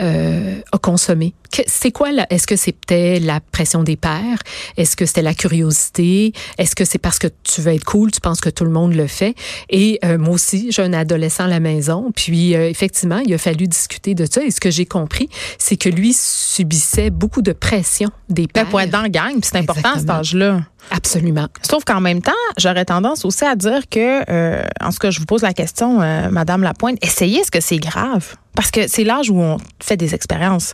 euh, 0.00 0.60
a 0.72 0.78
consommé? 0.78 1.34
Que- 1.52 1.62
C'est 1.66 1.90
quoi 1.92 2.12
là? 2.12 2.26
Est-ce 2.30 2.46
que 2.46 2.56
c'était 2.56 3.20
la 3.20 3.40
pression 3.40 3.82
des 3.82 3.96
pères? 3.96 4.38
Est-ce 4.76 4.96
que 4.96 5.04
c'était 5.06 5.22
la 5.22 5.34
curiosité? 5.34 6.32
Est-ce 6.58 6.74
que 6.74 6.84
c'est 6.84 6.98
parce 6.98 7.18
que 7.18 7.28
tu 7.42 7.60
veux 7.60 7.72
être 7.74 7.84
cool, 7.84 8.10
tu 8.10 8.20
penses 8.20 8.40
que 8.40 8.48
tout 8.50 8.64
le 8.64 8.70
monde 8.70 8.94
le 8.94 9.06
fait? 9.06 9.34
Et 9.68 9.98
euh, 10.04 10.18
moi 10.18 10.30
aussi, 10.34 10.68
j'ai 10.70 10.82
un 10.82 10.92
adolescent 10.92 11.44
à 11.44 11.48
la 11.48 11.60
maison, 11.60 12.10
puis 12.14 12.54
euh, 12.54 12.68
effectivement, 12.68 13.18
il 13.18 13.32
a 13.34 13.38
fallu 13.38 13.66
discuter 13.68 14.14
de 14.14 14.26
ça. 14.30 14.42
Et 14.42 14.50
ce 14.50 14.60
que 14.60 14.70
j'ai 14.70 14.86
compris, 14.86 15.28
c'est 15.58 15.76
que 15.76 15.88
lui 15.88 16.14
subissait 16.14 17.10
beaucoup 17.10 17.42
de 17.42 17.52
pression 17.52 18.10
des 18.28 18.42
Ben, 18.42 18.48
pères. 18.52 18.68
pour 18.68 18.80
être 18.80 18.90
dans 18.90 19.02
le 19.02 19.08
gang, 19.08 19.34
c'est 19.42 19.56
important 19.56 19.92
à 19.94 19.98
cet 19.98 20.10
âge-là. 20.10 20.60
Absolument. 20.90 21.46
Sauf 21.62 21.84
qu'en 21.84 22.00
même 22.00 22.20
temps, 22.22 22.32
j'aurais 22.58 22.84
tendance 22.84 23.24
aussi 23.24 23.44
à 23.44 23.54
dire 23.54 23.82
que, 23.88 24.22
euh, 24.28 24.62
en 24.80 24.90
ce 24.90 24.98
que 24.98 25.10
je 25.12 25.20
vous 25.20 25.26
pose 25.26 25.42
la 25.42 25.52
question, 25.52 26.00
euh, 26.02 26.28
Madame 26.30 26.62
Lapointe, 26.62 26.98
essayez, 27.02 27.38
est-ce 27.40 27.50
que 27.52 27.60
c'est 27.60 27.76
grave? 27.78 28.34
Parce 28.54 28.70
que 28.70 28.86
c'est 28.88 29.04
l'âge 29.04 29.30
où 29.30 29.38
on 29.40 29.56
fait 29.80 29.96
des 29.96 30.14
expériences. 30.14 30.72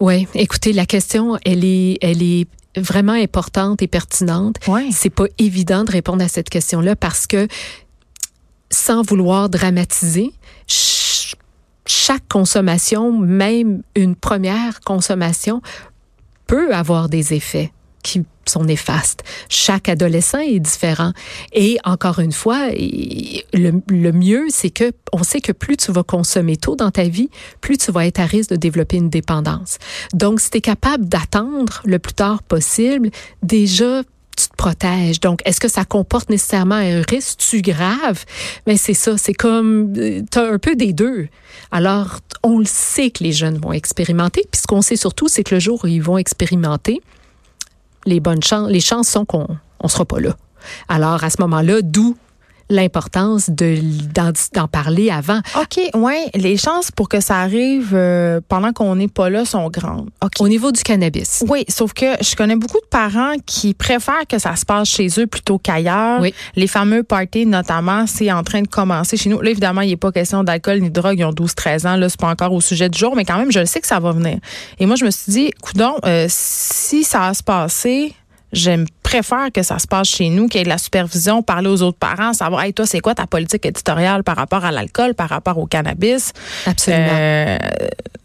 Oui, 0.00 0.28
écoutez, 0.34 0.72
la 0.72 0.86
question, 0.86 1.38
elle 1.44 1.64
est, 1.64 1.98
elle 2.00 2.22
est 2.22 2.46
vraiment 2.76 3.12
importante 3.14 3.82
et 3.82 3.88
pertinente. 3.88 4.56
Ouais. 4.68 4.88
C'est 4.92 5.10
pas 5.10 5.24
évident 5.38 5.84
de 5.84 5.90
répondre 5.90 6.22
à 6.22 6.28
cette 6.28 6.50
question-là 6.50 6.94
parce 6.94 7.26
que, 7.26 7.48
sans 8.70 9.02
vouloir 9.02 9.48
dramatiser, 9.48 10.32
ch- 10.66 11.34
chaque 11.86 12.28
consommation, 12.28 13.12
même 13.18 13.82
une 13.94 14.14
première 14.14 14.80
consommation, 14.80 15.62
peut 16.46 16.74
avoir 16.74 17.08
des 17.08 17.34
effets 17.34 17.72
qui 18.06 18.22
sont 18.46 18.62
néfastes. 18.62 19.24
Chaque 19.48 19.88
adolescent 19.88 20.38
est 20.38 20.60
différent. 20.60 21.12
Et 21.52 21.78
encore 21.84 22.20
une 22.20 22.30
fois, 22.30 22.68
le, 22.70 24.12
mieux, 24.12 24.46
c'est 24.48 24.70
que 24.70 24.92
on 25.12 25.24
sait 25.24 25.40
que 25.40 25.50
plus 25.50 25.76
tu 25.76 25.90
vas 25.90 26.04
consommer 26.04 26.56
tôt 26.56 26.76
dans 26.76 26.92
ta 26.92 27.02
vie, 27.08 27.28
plus 27.60 27.78
tu 27.78 27.90
vas 27.90 28.06
être 28.06 28.20
à 28.20 28.26
risque 28.26 28.50
de 28.50 28.56
développer 28.56 28.98
une 28.98 29.10
dépendance. 29.10 29.78
Donc, 30.14 30.40
si 30.40 30.50
tu 30.50 30.58
es 30.58 30.60
capable 30.60 31.06
d'attendre 31.06 31.82
le 31.84 31.98
plus 31.98 32.14
tard 32.14 32.44
possible, 32.44 33.10
déjà, 33.42 34.04
tu 34.36 34.48
te 34.48 34.54
protèges. 34.54 35.18
Donc, 35.18 35.40
est-ce 35.44 35.58
que 35.58 35.68
ça 35.68 35.84
comporte 35.84 36.30
nécessairement 36.30 36.76
un 36.76 37.02
risque-tu 37.08 37.62
grave? 37.62 38.24
Mais 38.68 38.76
c'est 38.76 38.94
ça, 38.94 39.18
c'est 39.18 39.34
comme, 39.34 39.94
euh, 39.96 40.22
t'as 40.30 40.52
un 40.52 40.58
peu 40.58 40.76
des 40.76 40.92
deux. 40.92 41.26
Alors, 41.72 42.20
on 42.44 42.58
le 42.58 42.66
sait 42.66 43.10
que 43.10 43.24
les 43.24 43.32
jeunes 43.32 43.58
vont 43.58 43.72
expérimenter, 43.72 44.42
puis 44.48 44.60
ce 44.60 44.68
qu'on 44.68 44.82
sait 44.82 44.96
surtout, 44.96 45.26
c'est 45.26 45.42
que 45.42 45.54
le 45.54 45.60
jour 45.60 45.80
où 45.82 45.86
ils 45.88 46.02
vont 46.02 46.18
expérimenter, 46.18 47.00
les 48.06 48.20
bonnes 48.20 48.42
chances, 48.42 48.70
les 48.70 48.80
chances 48.80 49.08
sont 49.08 49.24
qu'on 49.24 49.46
on 49.80 49.88
sera 49.88 50.04
pas 50.04 50.20
là. 50.20 50.36
Alors, 50.88 51.22
à 51.22 51.30
ce 51.30 51.40
moment-là, 51.42 51.82
d'où 51.82 52.16
l'importance 52.68 53.50
de 53.50 53.76
d'en 54.54 54.68
parler 54.68 55.10
avant. 55.10 55.40
OK, 55.60 55.80
ouais, 55.94 56.30
les 56.34 56.56
chances 56.56 56.90
pour 56.90 57.08
que 57.08 57.20
ça 57.20 57.36
arrive 57.36 57.90
euh, 57.92 58.40
pendant 58.48 58.72
qu'on 58.72 58.96
n'est 58.96 59.08
pas 59.08 59.30
là 59.30 59.44
sont 59.44 59.68
grandes. 59.68 60.10
OK. 60.22 60.32
Au 60.40 60.48
niveau 60.48 60.72
du 60.72 60.82
cannabis. 60.82 61.44
Oui, 61.48 61.64
sauf 61.68 61.92
que 61.92 62.06
je 62.20 62.34
connais 62.34 62.56
beaucoup 62.56 62.80
de 62.80 62.88
parents 62.90 63.34
qui 63.44 63.74
préfèrent 63.74 64.26
que 64.28 64.38
ça 64.38 64.56
se 64.56 64.64
passe 64.64 64.88
chez 64.88 65.08
eux 65.18 65.26
plutôt 65.26 65.58
qu'ailleurs. 65.58 66.20
Oui. 66.20 66.34
Les 66.54 66.66
fameux 66.66 67.02
parties 67.02 67.46
notamment, 67.46 68.06
c'est 68.06 68.32
en 68.32 68.42
train 68.42 68.62
de 68.62 68.68
commencer 68.68 69.16
chez 69.16 69.28
nous. 69.28 69.40
Là 69.40 69.50
évidemment, 69.50 69.82
il 69.82 69.90
n'est 69.90 69.96
pas 69.96 70.12
question 70.12 70.42
d'alcool 70.44 70.80
ni 70.80 70.90
de 70.90 70.94
drogue, 70.94 71.18
ils 71.18 71.24
ont 71.24 71.32
12 71.32 71.54
13 71.54 71.86
ans 71.86 71.96
là, 71.96 72.08
c'est 72.08 72.20
pas 72.20 72.30
encore 72.30 72.52
au 72.52 72.60
sujet 72.60 72.88
du 72.88 72.98
jour, 72.98 73.14
mais 73.16 73.24
quand 73.24 73.38
même 73.38 73.52
je 73.52 73.64
sais 73.64 73.80
que 73.80 73.86
ça 73.86 74.00
va 74.00 74.12
venir. 74.12 74.38
Et 74.78 74.86
moi 74.86 74.96
je 74.96 75.04
me 75.04 75.10
suis 75.10 75.32
dit, 75.32 75.50
coudon, 75.62 75.94
euh, 76.04 76.26
si 76.28 77.04
ça 77.04 77.20
va 77.20 77.34
se 77.34 77.42
passer 77.42 78.14
je 78.56 78.84
préfère 79.02 79.52
que 79.52 79.62
ça 79.62 79.78
se 79.78 79.86
passe 79.86 80.08
chez 80.08 80.28
nous, 80.30 80.48
qu'il 80.48 80.58
y 80.58 80.62
ait 80.62 80.64
de 80.64 80.68
la 80.68 80.78
supervision, 80.78 81.42
parler 81.42 81.68
aux 81.68 81.82
autres 81.82 81.98
parents, 81.98 82.32
savoir, 82.32 82.62
hey, 82.62 82.72
toi, 82.72 82.86
c'est 82.86 83.00
quoi 83.00 83.14
ta 83.14 83.26
politique 83.26 83.64
éditoriale 83.66 84.24
par 84.24 84.36
rapport 84.36 84.64
à 84.64 84.72
l'alcool, 84.72 85.14
par 85.14 85.28
rapport 85.28 85.58
au 85.58 85.66
cannabis? 85.66 86.32
Absolument. 86.64 87.06
Euh, 87.12 87.58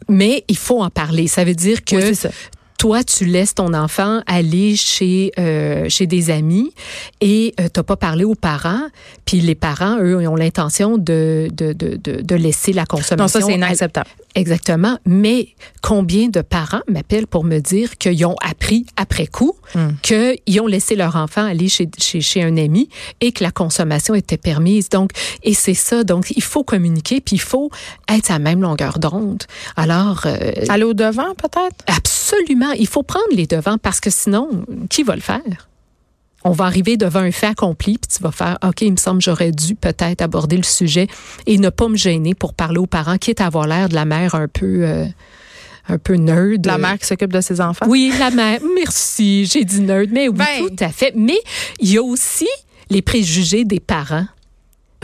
Mais 0.09 0.43
il 0.47 0.57
faut 0.57 0.81
en 0.81 0.89
parler. 0.89 1.27
Ça 1.27 1.43
veut 1.43 1.53
dire 1.53 1.83
que 1.83 1.95
oui, 1.95 2.29
toi, 2.77 3.03
tu 3.03 3.25
laisses 3.25 3.53
ton 3.53 3.75
enfant 3.75 4.21
aller 4.25 4.75
chez 4.75 5.31
euh, 5.37 5.85
chez 5.87 6.07
des 6.07 6.31
amis 6.31 6.73
et 7.19 7.53
euh, 7.59 7.67
t'as 7.71 7.83
pas 7.83 7.95
parlé 7.95 8.23
aux 8.23 8.33
parents. 8.33 8.87
Puis 9.25 9.39
les 9.39 9.53
parents, 9.53 9.97
eux, 9.99 10.27
ont 10.27 10.35
l'intention 10.35 10.97
de 10.97 11.49
de, 11.53 11.73
de, 11.73 11.95
de 11.97 12.35
laisser 12.35 12.73
la 12.73 12.87
consommation. 12.87 13.23
Non, 13.23 13.27
ça, 13.27 13.41
c'est 13.41 13.53
inacceptable. 13.53 14.09
Exactement. 14.35 14.97
Mais 15.05 15.49
combien 15.81 16.29
de 16.29 16.41
parents 16.41 16.81
m'appellent 16.87 17.27
pour 17.27 17.43
me 17.43 17.59
dire 17.59 17.97
qu'ils 17.97 18.25
ont 18.25 18.35
appris 18.41 18.85
après 18.95 19.27
coup 19.27 19.55
Hmm. 19.73 19.91
qu'ils 20.01 20.59
ont 20.59 20.67
laissé 20.67 20.97
leur 20.97 21.15
enfant 21.15 21.45
aller 21.45 21.69
chez, 21.69 21.87
chez, 21.97 22.19
chez 22.19 22.43
un 22.43 22.57
ami 22.57 22.89
et 23.21 23.31
que 23.31 23.41
la 23.41 23.51
consommation 23.51 24.15
était 24.15 24.35
permise. 24.37 24.89
Donc, 24.89 25.11
et 25.43 25.53
c'est 25.53 25.73
ça. 25.73 26.03
Donc, 26.03 26.31
il 26.35 26.43
faut 26.43 26.63
communiquer 26.65 27.21
puis 27.21 27.37
il 27.37 27.41
faut 27.41 27.69
être 28.13 28.29
à 28.31 28.33
la 28.33 28.39
même 28.39 28.61
longueur 28.61 28.99
d'onde. 28.99 29.43
Alors, 29.77 30.23
euh, 30.25 30.51
Aller 30.67 30.83
au 30.83 30.93
devant, 30.93 31.33
peut-être? 31.35 31.85
absolument, 31.87 32.71
il 32.73 32.87
faut 32.87 33.03
prendre 33.03 33.25
les 33.31 33.47
devants 33.47 33.77
parce 33.77 34.01
que 34.01 34.09
sinon, 34.09 34.65
qui 34.89 35.03
va 35.03 35.15
le 35.15 35.21
faire? 35.21 35.69
On 36.43 36.51
va 36.51 36.65
arriver 36.65 36.97
devant 36.97 37.19
un 37.19 37.31
fait 37.31 37.47
accompli, 37.47 37.97
puis 37.97 38.17
tu 38.17 38.23
vas 38.23 38.31
faire, 38.31 38.57
OK, 38.63 38.81
il 38.81 38.91
me 38.91 38.97
semble 38.97 39.19
que 39.19 39.25
j'aurais 39.25 39.51
dû 39.51 39.75
peut-être 39.75 40.21
aborder 40.21 40.57
le 40.57 40.63
sujet 40.63 41.07
et 41.45 41.57
ne 41.57 41.69
pas 41.69 41.87
me 41.87 41.95
gêner 41.97 42.33
pour 42.33 42.53
parler 42.53 42.79
aux 42.79 42.87
parents, 42.87 43.17
quitte 43.17 43.41
à 43.41 43.45
avoir 43.45 43.67
l'air 43.67 43.89
de 43.89 43.95
la 43.95 44.05
mère 44.05 44.33
un 44.33 44.47
peu, 44.47 44.83
euh, 44.83 45.05
un 45.87 45.97
peu 45.97 46.15
nerd. 46.15 46.65
La 46.65 46.77
mère 46.77 46.97
qui 46.97 47.05
s'occupe 47.05 47.33
de 47.33 47.41
ses 47.41 47.61
enfants? 47.61 47.85
Oui, 47.87 48.11
la 48.17 48.31
mère. 48.31 48.59
Merci, 48.75 49.45
j'ai 49.45 49.63
dit 49.65 49.81
nerd, 49.81 50.09
mais 50.11 50.27
oui, 50.29 50.37
Ben. 50.37 50.67
tout 50.67 50.83
à 50.83 50.89
fait. 50.89 51.13
Mais 51.15 51.39
il 51.79 51.91
y 51.91 51.97
a 51.97 52.03
aussi 52.03 52.47
les 52.89 53.01
préjugés 53.01 53.63
des 53.63 53.79
parents. 53.79 54.25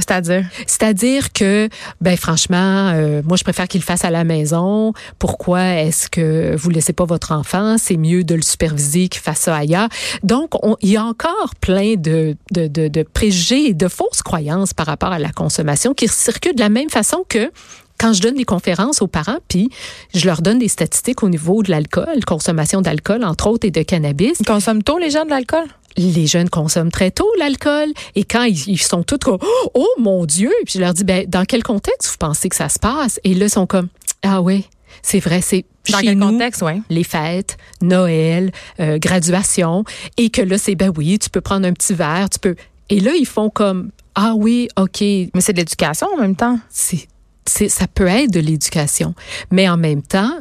C'est-à-dire? 0.07 0.45
C'est-à-dire 0.65 1.33
que, 1.33 1.67
ben 2.01 2.15
franchement, 2.15 2.91
euh, 2.93 3.21
moi 3.25 3.35
je 3.37 3.43
préfère 3.43 3.67
qu'il 3.67 3.81
le 3.81 3.85
fasse 3.85 4.05
à 4.05 4.09
la 4.09 4.23
maison. 4.23 4.93
Pourquoi 5.19 5.63
est-ce 5.75 6.09
que 6.09 6.55
vous 6.55 6.69
laissez 6.69 6.93
pas 6.93 7.05
votre 7.05 7.31
enfant? 7.33 7.77
C'est 7.77 7.97
mieux 7.97 8.23
de 8.23 8.35
le 8.35 8.41
superviser 8.41 9.09
qu'il 9.09 9.21
fasse 9.21 9.39
ça 9.39 9.55
ailleurs. 9.55 9.89
Donc, 10.23 10.63
on- 10.65 10.77
il 10.81 10.89
y 10.89 10.97
a 10.97 11.03
encore 11.03 11.55
plein 11.59 11.95
de, 11.95 12.35
de, 12.51 12.67
de, 12.67 12.87
de 12.87 13.03
préjugés 13.03 13.69
et 13.69 13.73
de 13.73 13.87
fausses 13.87 14.21
croyances 14.23 14.73
par 14.73 14.85
rapport 14.85 15.11
à 15.11 15.19
la 15.19 15.31
consommation 15.31 15.93
qui 15.93 16.07
circulent 16.07 16.55
de 16.55 16.61
la 16.61 16.69
même 16.69 16.89
façon 16.89 17.25
que 17.27 17.51
quand 17.99 18.13
je 18.13 18.21
donne 18.21 18.35
des 18.35 18.45
conférences 18.45 19.01
aux 19.01 19.07
parents, 19.07 19.39
puis 19.47 19.69
je 20.13 20.25
leur 20.27 20.41
donne 20.43 20.59
des 20.59 20.67
statistiques 20.67 21.23
au 21.23 21.29
niveau 21.29 21.63
de 21.63 21.71
l'alcool, 21.71 22.23
consommation 22.25 22.79
d'alcool, 22.81 23.23
entre 23.23 23.47
autres, 23.47 23.65
et 23.67 23.71
de 23.71 23.81
cannabis 23.81 24.37
tôt, 24.85 24.97
les 24.99 25.09
gens, 25.09 25.25
de 25.25 25.31
l'alcool? 25.31 25.65
Les 25.97 26.27
jeunes 26.27 26.49
consomment 26.49 26.91
très 26.91 27.11
tôt 27.11 27.27
l'alcool 27.39 27.89
et 28.15 28.23
quand 28.23 28.43
ils, 28.43 28.69
ils 28.69 28.81
sont 28.81 29.03
tous 29.03 29.17
comme 29.17 29.39
oh 29.73 29.87
mon 29.99 30.25
dieu 30.25 30.51
puis 30.65 30.75
je 30.75 30.79
leur 30.79 30.93
dis 30.93 31.03
ben 31.03 31.25
dans 31.27 31.43
quel 31.45 31.63
contexte 31.63 32.09
vous 32.11 32.17
pensez 32.19 32.49
que 32.49 32.55
ça 32.55 32.69
se 32.69 32.79
passe? 32.79 33.19
Et 33.23 33.33
là 33.33 33.45
ils 33.45 33.49
sont 33.49 33.65
comme 33.67 33.87
ah 34.23 34.41
oui 34.41 34.65
c'est 35.01 35.19
vrai 35.19 35.41
c'est 35.41 35.65
Dans 35.89 35.99
chez 35.99 36.05
quel 36.07 36.17
nous, 36.17 36.29
contexte, 36.31 36.61
oui? 36.61 36.81
les 36.89 37.03
fêtes 37.03 37.57
Noël 37.81 38.51
euh, 38.79 38.97
graduation 38.99 39.83
et 40.17 40.29
que 40.29 40.41
là 40.41 40.57
c'est 40.57 40.75
ben 40.75 40.91
oui 40.95 41.19
tu 41.19 41.29
peux 41.29 41.41
prendre 41.41 41.67
un 41.67 41.73
petit 41.73 41.93
verre 41.93 42.29
tu 42.29 42.39
peux 42.39 42.55
et 42.89 42.99
là 42.99 43.11
ils 43.15 43.25
font 43.27 43.49
comme 43.49 43.91
ah 44.15 44.33
oui 44.35 44.67
ok 44.77 45.01
Mais 45.01 45.29
c'est 45.41 45.53
de 45.53 45.59
l'éducation 45.59 46.07
en 46.15 46.21
même 46.21 46.35
temps. 46.35 46.59
c'est, 46.69 47.07
c'est, 47.45 47.69
ça 47.69 47.87
peut 47.87 48.07
être 48.07 48.31
de 48.31 48.39
l'éducation. 48.39 49.13
Mais 49.51 49.69
en 49.69 49.77
même 49.77 50.01
temps, 50.01 50.31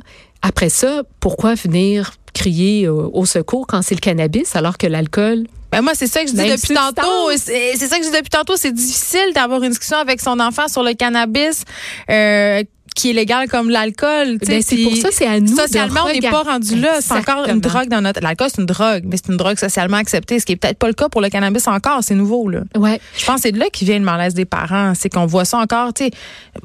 après 0.42 0.70
ça, 0.70 1.02
pourquoi 1.20 1.54
venir 1.54 2.12
crier 2.36 2.88
au, 2.88 3.10
au 3.12 3.24
secours 3.26 3.66
quand 3.66 3.82
c'est 3.82 3.94
le 3.94 4.00
cannabis 4.00 4.54
alors 4.54 4.76
que 4.78 4.86
l'alcool 4.86 5.44
Ben 5.72 5.82
moi, 5.82 5.92
c'est 5.94 6.06
ça 6.06 6.20
que 6.22 6.28
je 6.28 6.32
dis 6.34 6.38
Même 6.42 6.56
depuis 6.56 6.74
tantôt. 6.74 7.30
substance. 7.30 7.42
C'est 7.46 7.72
c'est 7.76 7.86
ça 7.88 7.98
que 7.98 8.04
je 8.04 8.10
dis 8.10 8.16
depuis 8.16 8.30
tantôt. 8.30 8.56
C'est 8.56 8.72
difficile 8.72 9.32
d'avoir 9.34 9.62
une 9.62 9.70
discussion 9.70 9.98
avec 9.98 10.20
son 10.20 10.38
enfant 10.40 10.68
sur 10.68 10.82
le 10.82 10.92
cannabis 10.94 11.64
euh, 12.10 12.62
qui 12.94 13.10
est 13.10 13.12
légal 13.12 13.46
comme 13.48 13.68
l'alcool. 13.68 14.38
Ben, 14.46 14.62
c'est 14.62 14.76
pour 14.82 14.96
ça, 14.96 15.08
c'est 15.12 15.26
à 15.26 15.38
nous 15.38 15.54
de 15.54 15.60
Socialement, 15.60 16.00
on 16.08 16.12
n'est 16.12 16.30
pas 16.30 16.42
rendu 16.44 16.76
là. 16.80 17.00
C'est 17.02 17.12
encore 17.12 17.46
une 17.46 17.60
drogue 17.60 17.88
dans 17.88 18.00
notre. 18.00 18.20
L'alcool, 18.22 18.48
c'est 18.50 18.60
une 18.62 18.66
drogue, 18.66 19.02
mais 19.04 19.16
c'est 19.18 19.30
une 19.30 19.36
drogue 19.36 19.58
socialement 19.58 19.98
acceptée, 19.98 20.40
ce 20.40 20.46
qui 20.46 20.52
est 20.52 20.56
peut-être 20.56 20.78
pas 20.78 20.86
le 20.88 20.94
cas 20.94 21.10
pour 21.10 21.20
le 21.20 21.28
cannabis 21.28 21.66
encore. 21.68 21.98
C'est 22.02 22.14
nouveau, 22.14 22.48
là. 22.48 22.60
Ouais. 22.74 22.98
Je 23.18 23.26
pense 23.26 23.36
que 23.36 23.42
c'est 23.42 23.52
de 23.52 23.58
là 23.58 23.66
qui 23.70 23.84
vient 23.84 23.98
le 23.98 24.04
malaise 24.04 24.32
des 24.32 24.46
parents. 24.46 24.94
C'est 24.98 25.10
qu'on 25.10 25.26
voit 25.26 25.44
ça 25.44 25.58
encore, 25.58 25.92
tu 25.92 26.04
sais. 26.04 26.10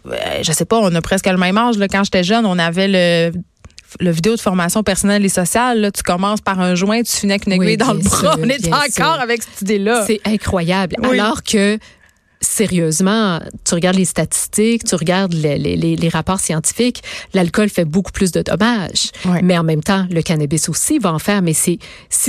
euh, 0.09 0.15
je 0.41 0.51
sais 0.53 0.63
pas, 0.65 0.79
on 0.79 0.93
a 0.95 1.01
presque 1.01 1.25
le 1.27 1.37
même 1.37 1.57
âge. 1.57 1.77
Là, 1.77 1.87
quand 1.89 2.03
j'étais 2.05 2.23
jeune, 2.23 2.45
on 2.45 2.57
avait 2.59 2.87
le 2.87 3.31
le 3.99 4.11
vidéo 4.11 4.35
de 4.35 4.39
formation 4.41 4.83
personnelle 4.83 5.25
et 5.25 5.29
sociale, 5.29 5.81
là, 5.81 5.91
tu 5.91 6.01
commences 6.03 6.41
par 6.41 6.59
un 6.59 6.75
joint, 6.75 7.01
tu 7.03 7.11
finis 7.15 7.33
avec 7.33 7.45
une 7.47 7.53
Oui, 7.59 7.65
aiguille 7.65 7.77
dans 7.77 7.93
le 7.93 7.99
bras. 7.99 8.19
sûr, 8.19 8.35
on 8.39 8.49
est 8.49 8.67
encore 8.67 8.85
sûr. 9.15 9.21
avec 9.21 9.43
cette 9.43 9.61
idée-là. 9.61 10.03
C'est 10.07 10.21
incroyable. 10.25 10.95
Oui. 11.03 11.19
Alors 11.19 11.43
que 11.43 11.77
sérieusement, 12.43 13.39
tu 13.65 13.75
regardes 13.75 13.97
les 13.97 14.05
statistiques, 14.05 14.83
tu 14.83 14.95
regardes 14.95 15.33
les, 15.33 15.57
les- 15.57 15.75
les- 15.77 15.95
les 15.95 16.09
rapports 16.09 16.39
scientifiques, 16.39 17.03
l'alcool 17.33 17.69
fait 17.69 17.85
beaucoup 17.85 18.11
plus 18.11 18.31
de 18.31 18.41
dommages. 18.41 19.11
Mais 19.43 19.57
en 19.57 19.63
même 19.63 19.83
temps, 19.83 20.07
le 20.11 20.21
cannabis 20.21 20.67
aussi 20.69 20.97
va 20.97 21.13
en 21.13 21.19
faire. 21.19 21.41
Mais 21.41 21.53
si 21.53 21.77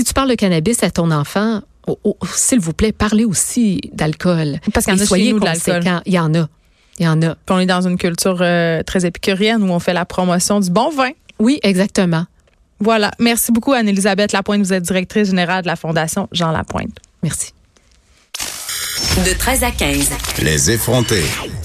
tu 0.05 0.13
parles 0.15 0.29
de 0.31 0.35
cannabis 0.35 0.83
à 0.83 0.91
ton 0.91 1.11
enfant, 1.11 1.63
oh, 1.87 1.99
oh, 2.05 2.17
s'il 2.35 2.61
vous 2.61 2.73
plaît, 2.75 2.93
parlez 2.93 3.25
aussi 3.25 3.81
d'alcool. 3.93 4.59
Parce 4.75 4.85
qu'il 4.87 4.95
y 4.95 4.97
en 4.97 4.99
Et 4.99 5.01
a 5.01 5.05
chez 5.05 5.09
soyez 5.09 5.33
nous 5.33 5.41
conséquents. 5.41 6.03
Il 6.07 6.13
y 6.13 6.19
en 6.19 6.35
a. 6.35 6.49
Il 6.99 7.07
y 7.07 7.09
en 7.09 7.23
a. 7.23 7.35
Puis 7.35 7.55
on 7.57 7.59
est 7.59 7.65
dans 7.67 7.81
une 7.89 7.97
culture 7.97 8.37
euh, 8.43 8.83
très 8.83 9.07
épicurienne 9.07 9.63
où 9.63 9.73
on 9.73 9.79
fait 9.79 9.95
la 9.95 10.05
promotion 10.05 10.61
du 10.61 10.71
bon 10.71 10.91
vin. 10.91 11.09
Oui, 11.39 11.59
exactement. 11.63 12.27
Voilà. 12.81 13.13
Merci 13.19 13.53
beaucoup, 13.53 13.73
Anne-Elisabeth 13.73 14.33
Lapointe. 14.33 14.63
Vous 14.63 14.73
êtes 14.73 14.83
directrice 14.83 15.29
générale 15.29 15.63
de 15.63 15.69
la 15.69 15.77
Fondation 15.77 16.29
Jean 16.33 16.51
Lapointe. 16.51 16.97
Merci. 17.23 17.53
De 19.25 19.33
13 19.39 19.65
à 19.65 19.71
15. 19.71 20.11
Les 20.41 20.71
effrontés. 20.71 21.25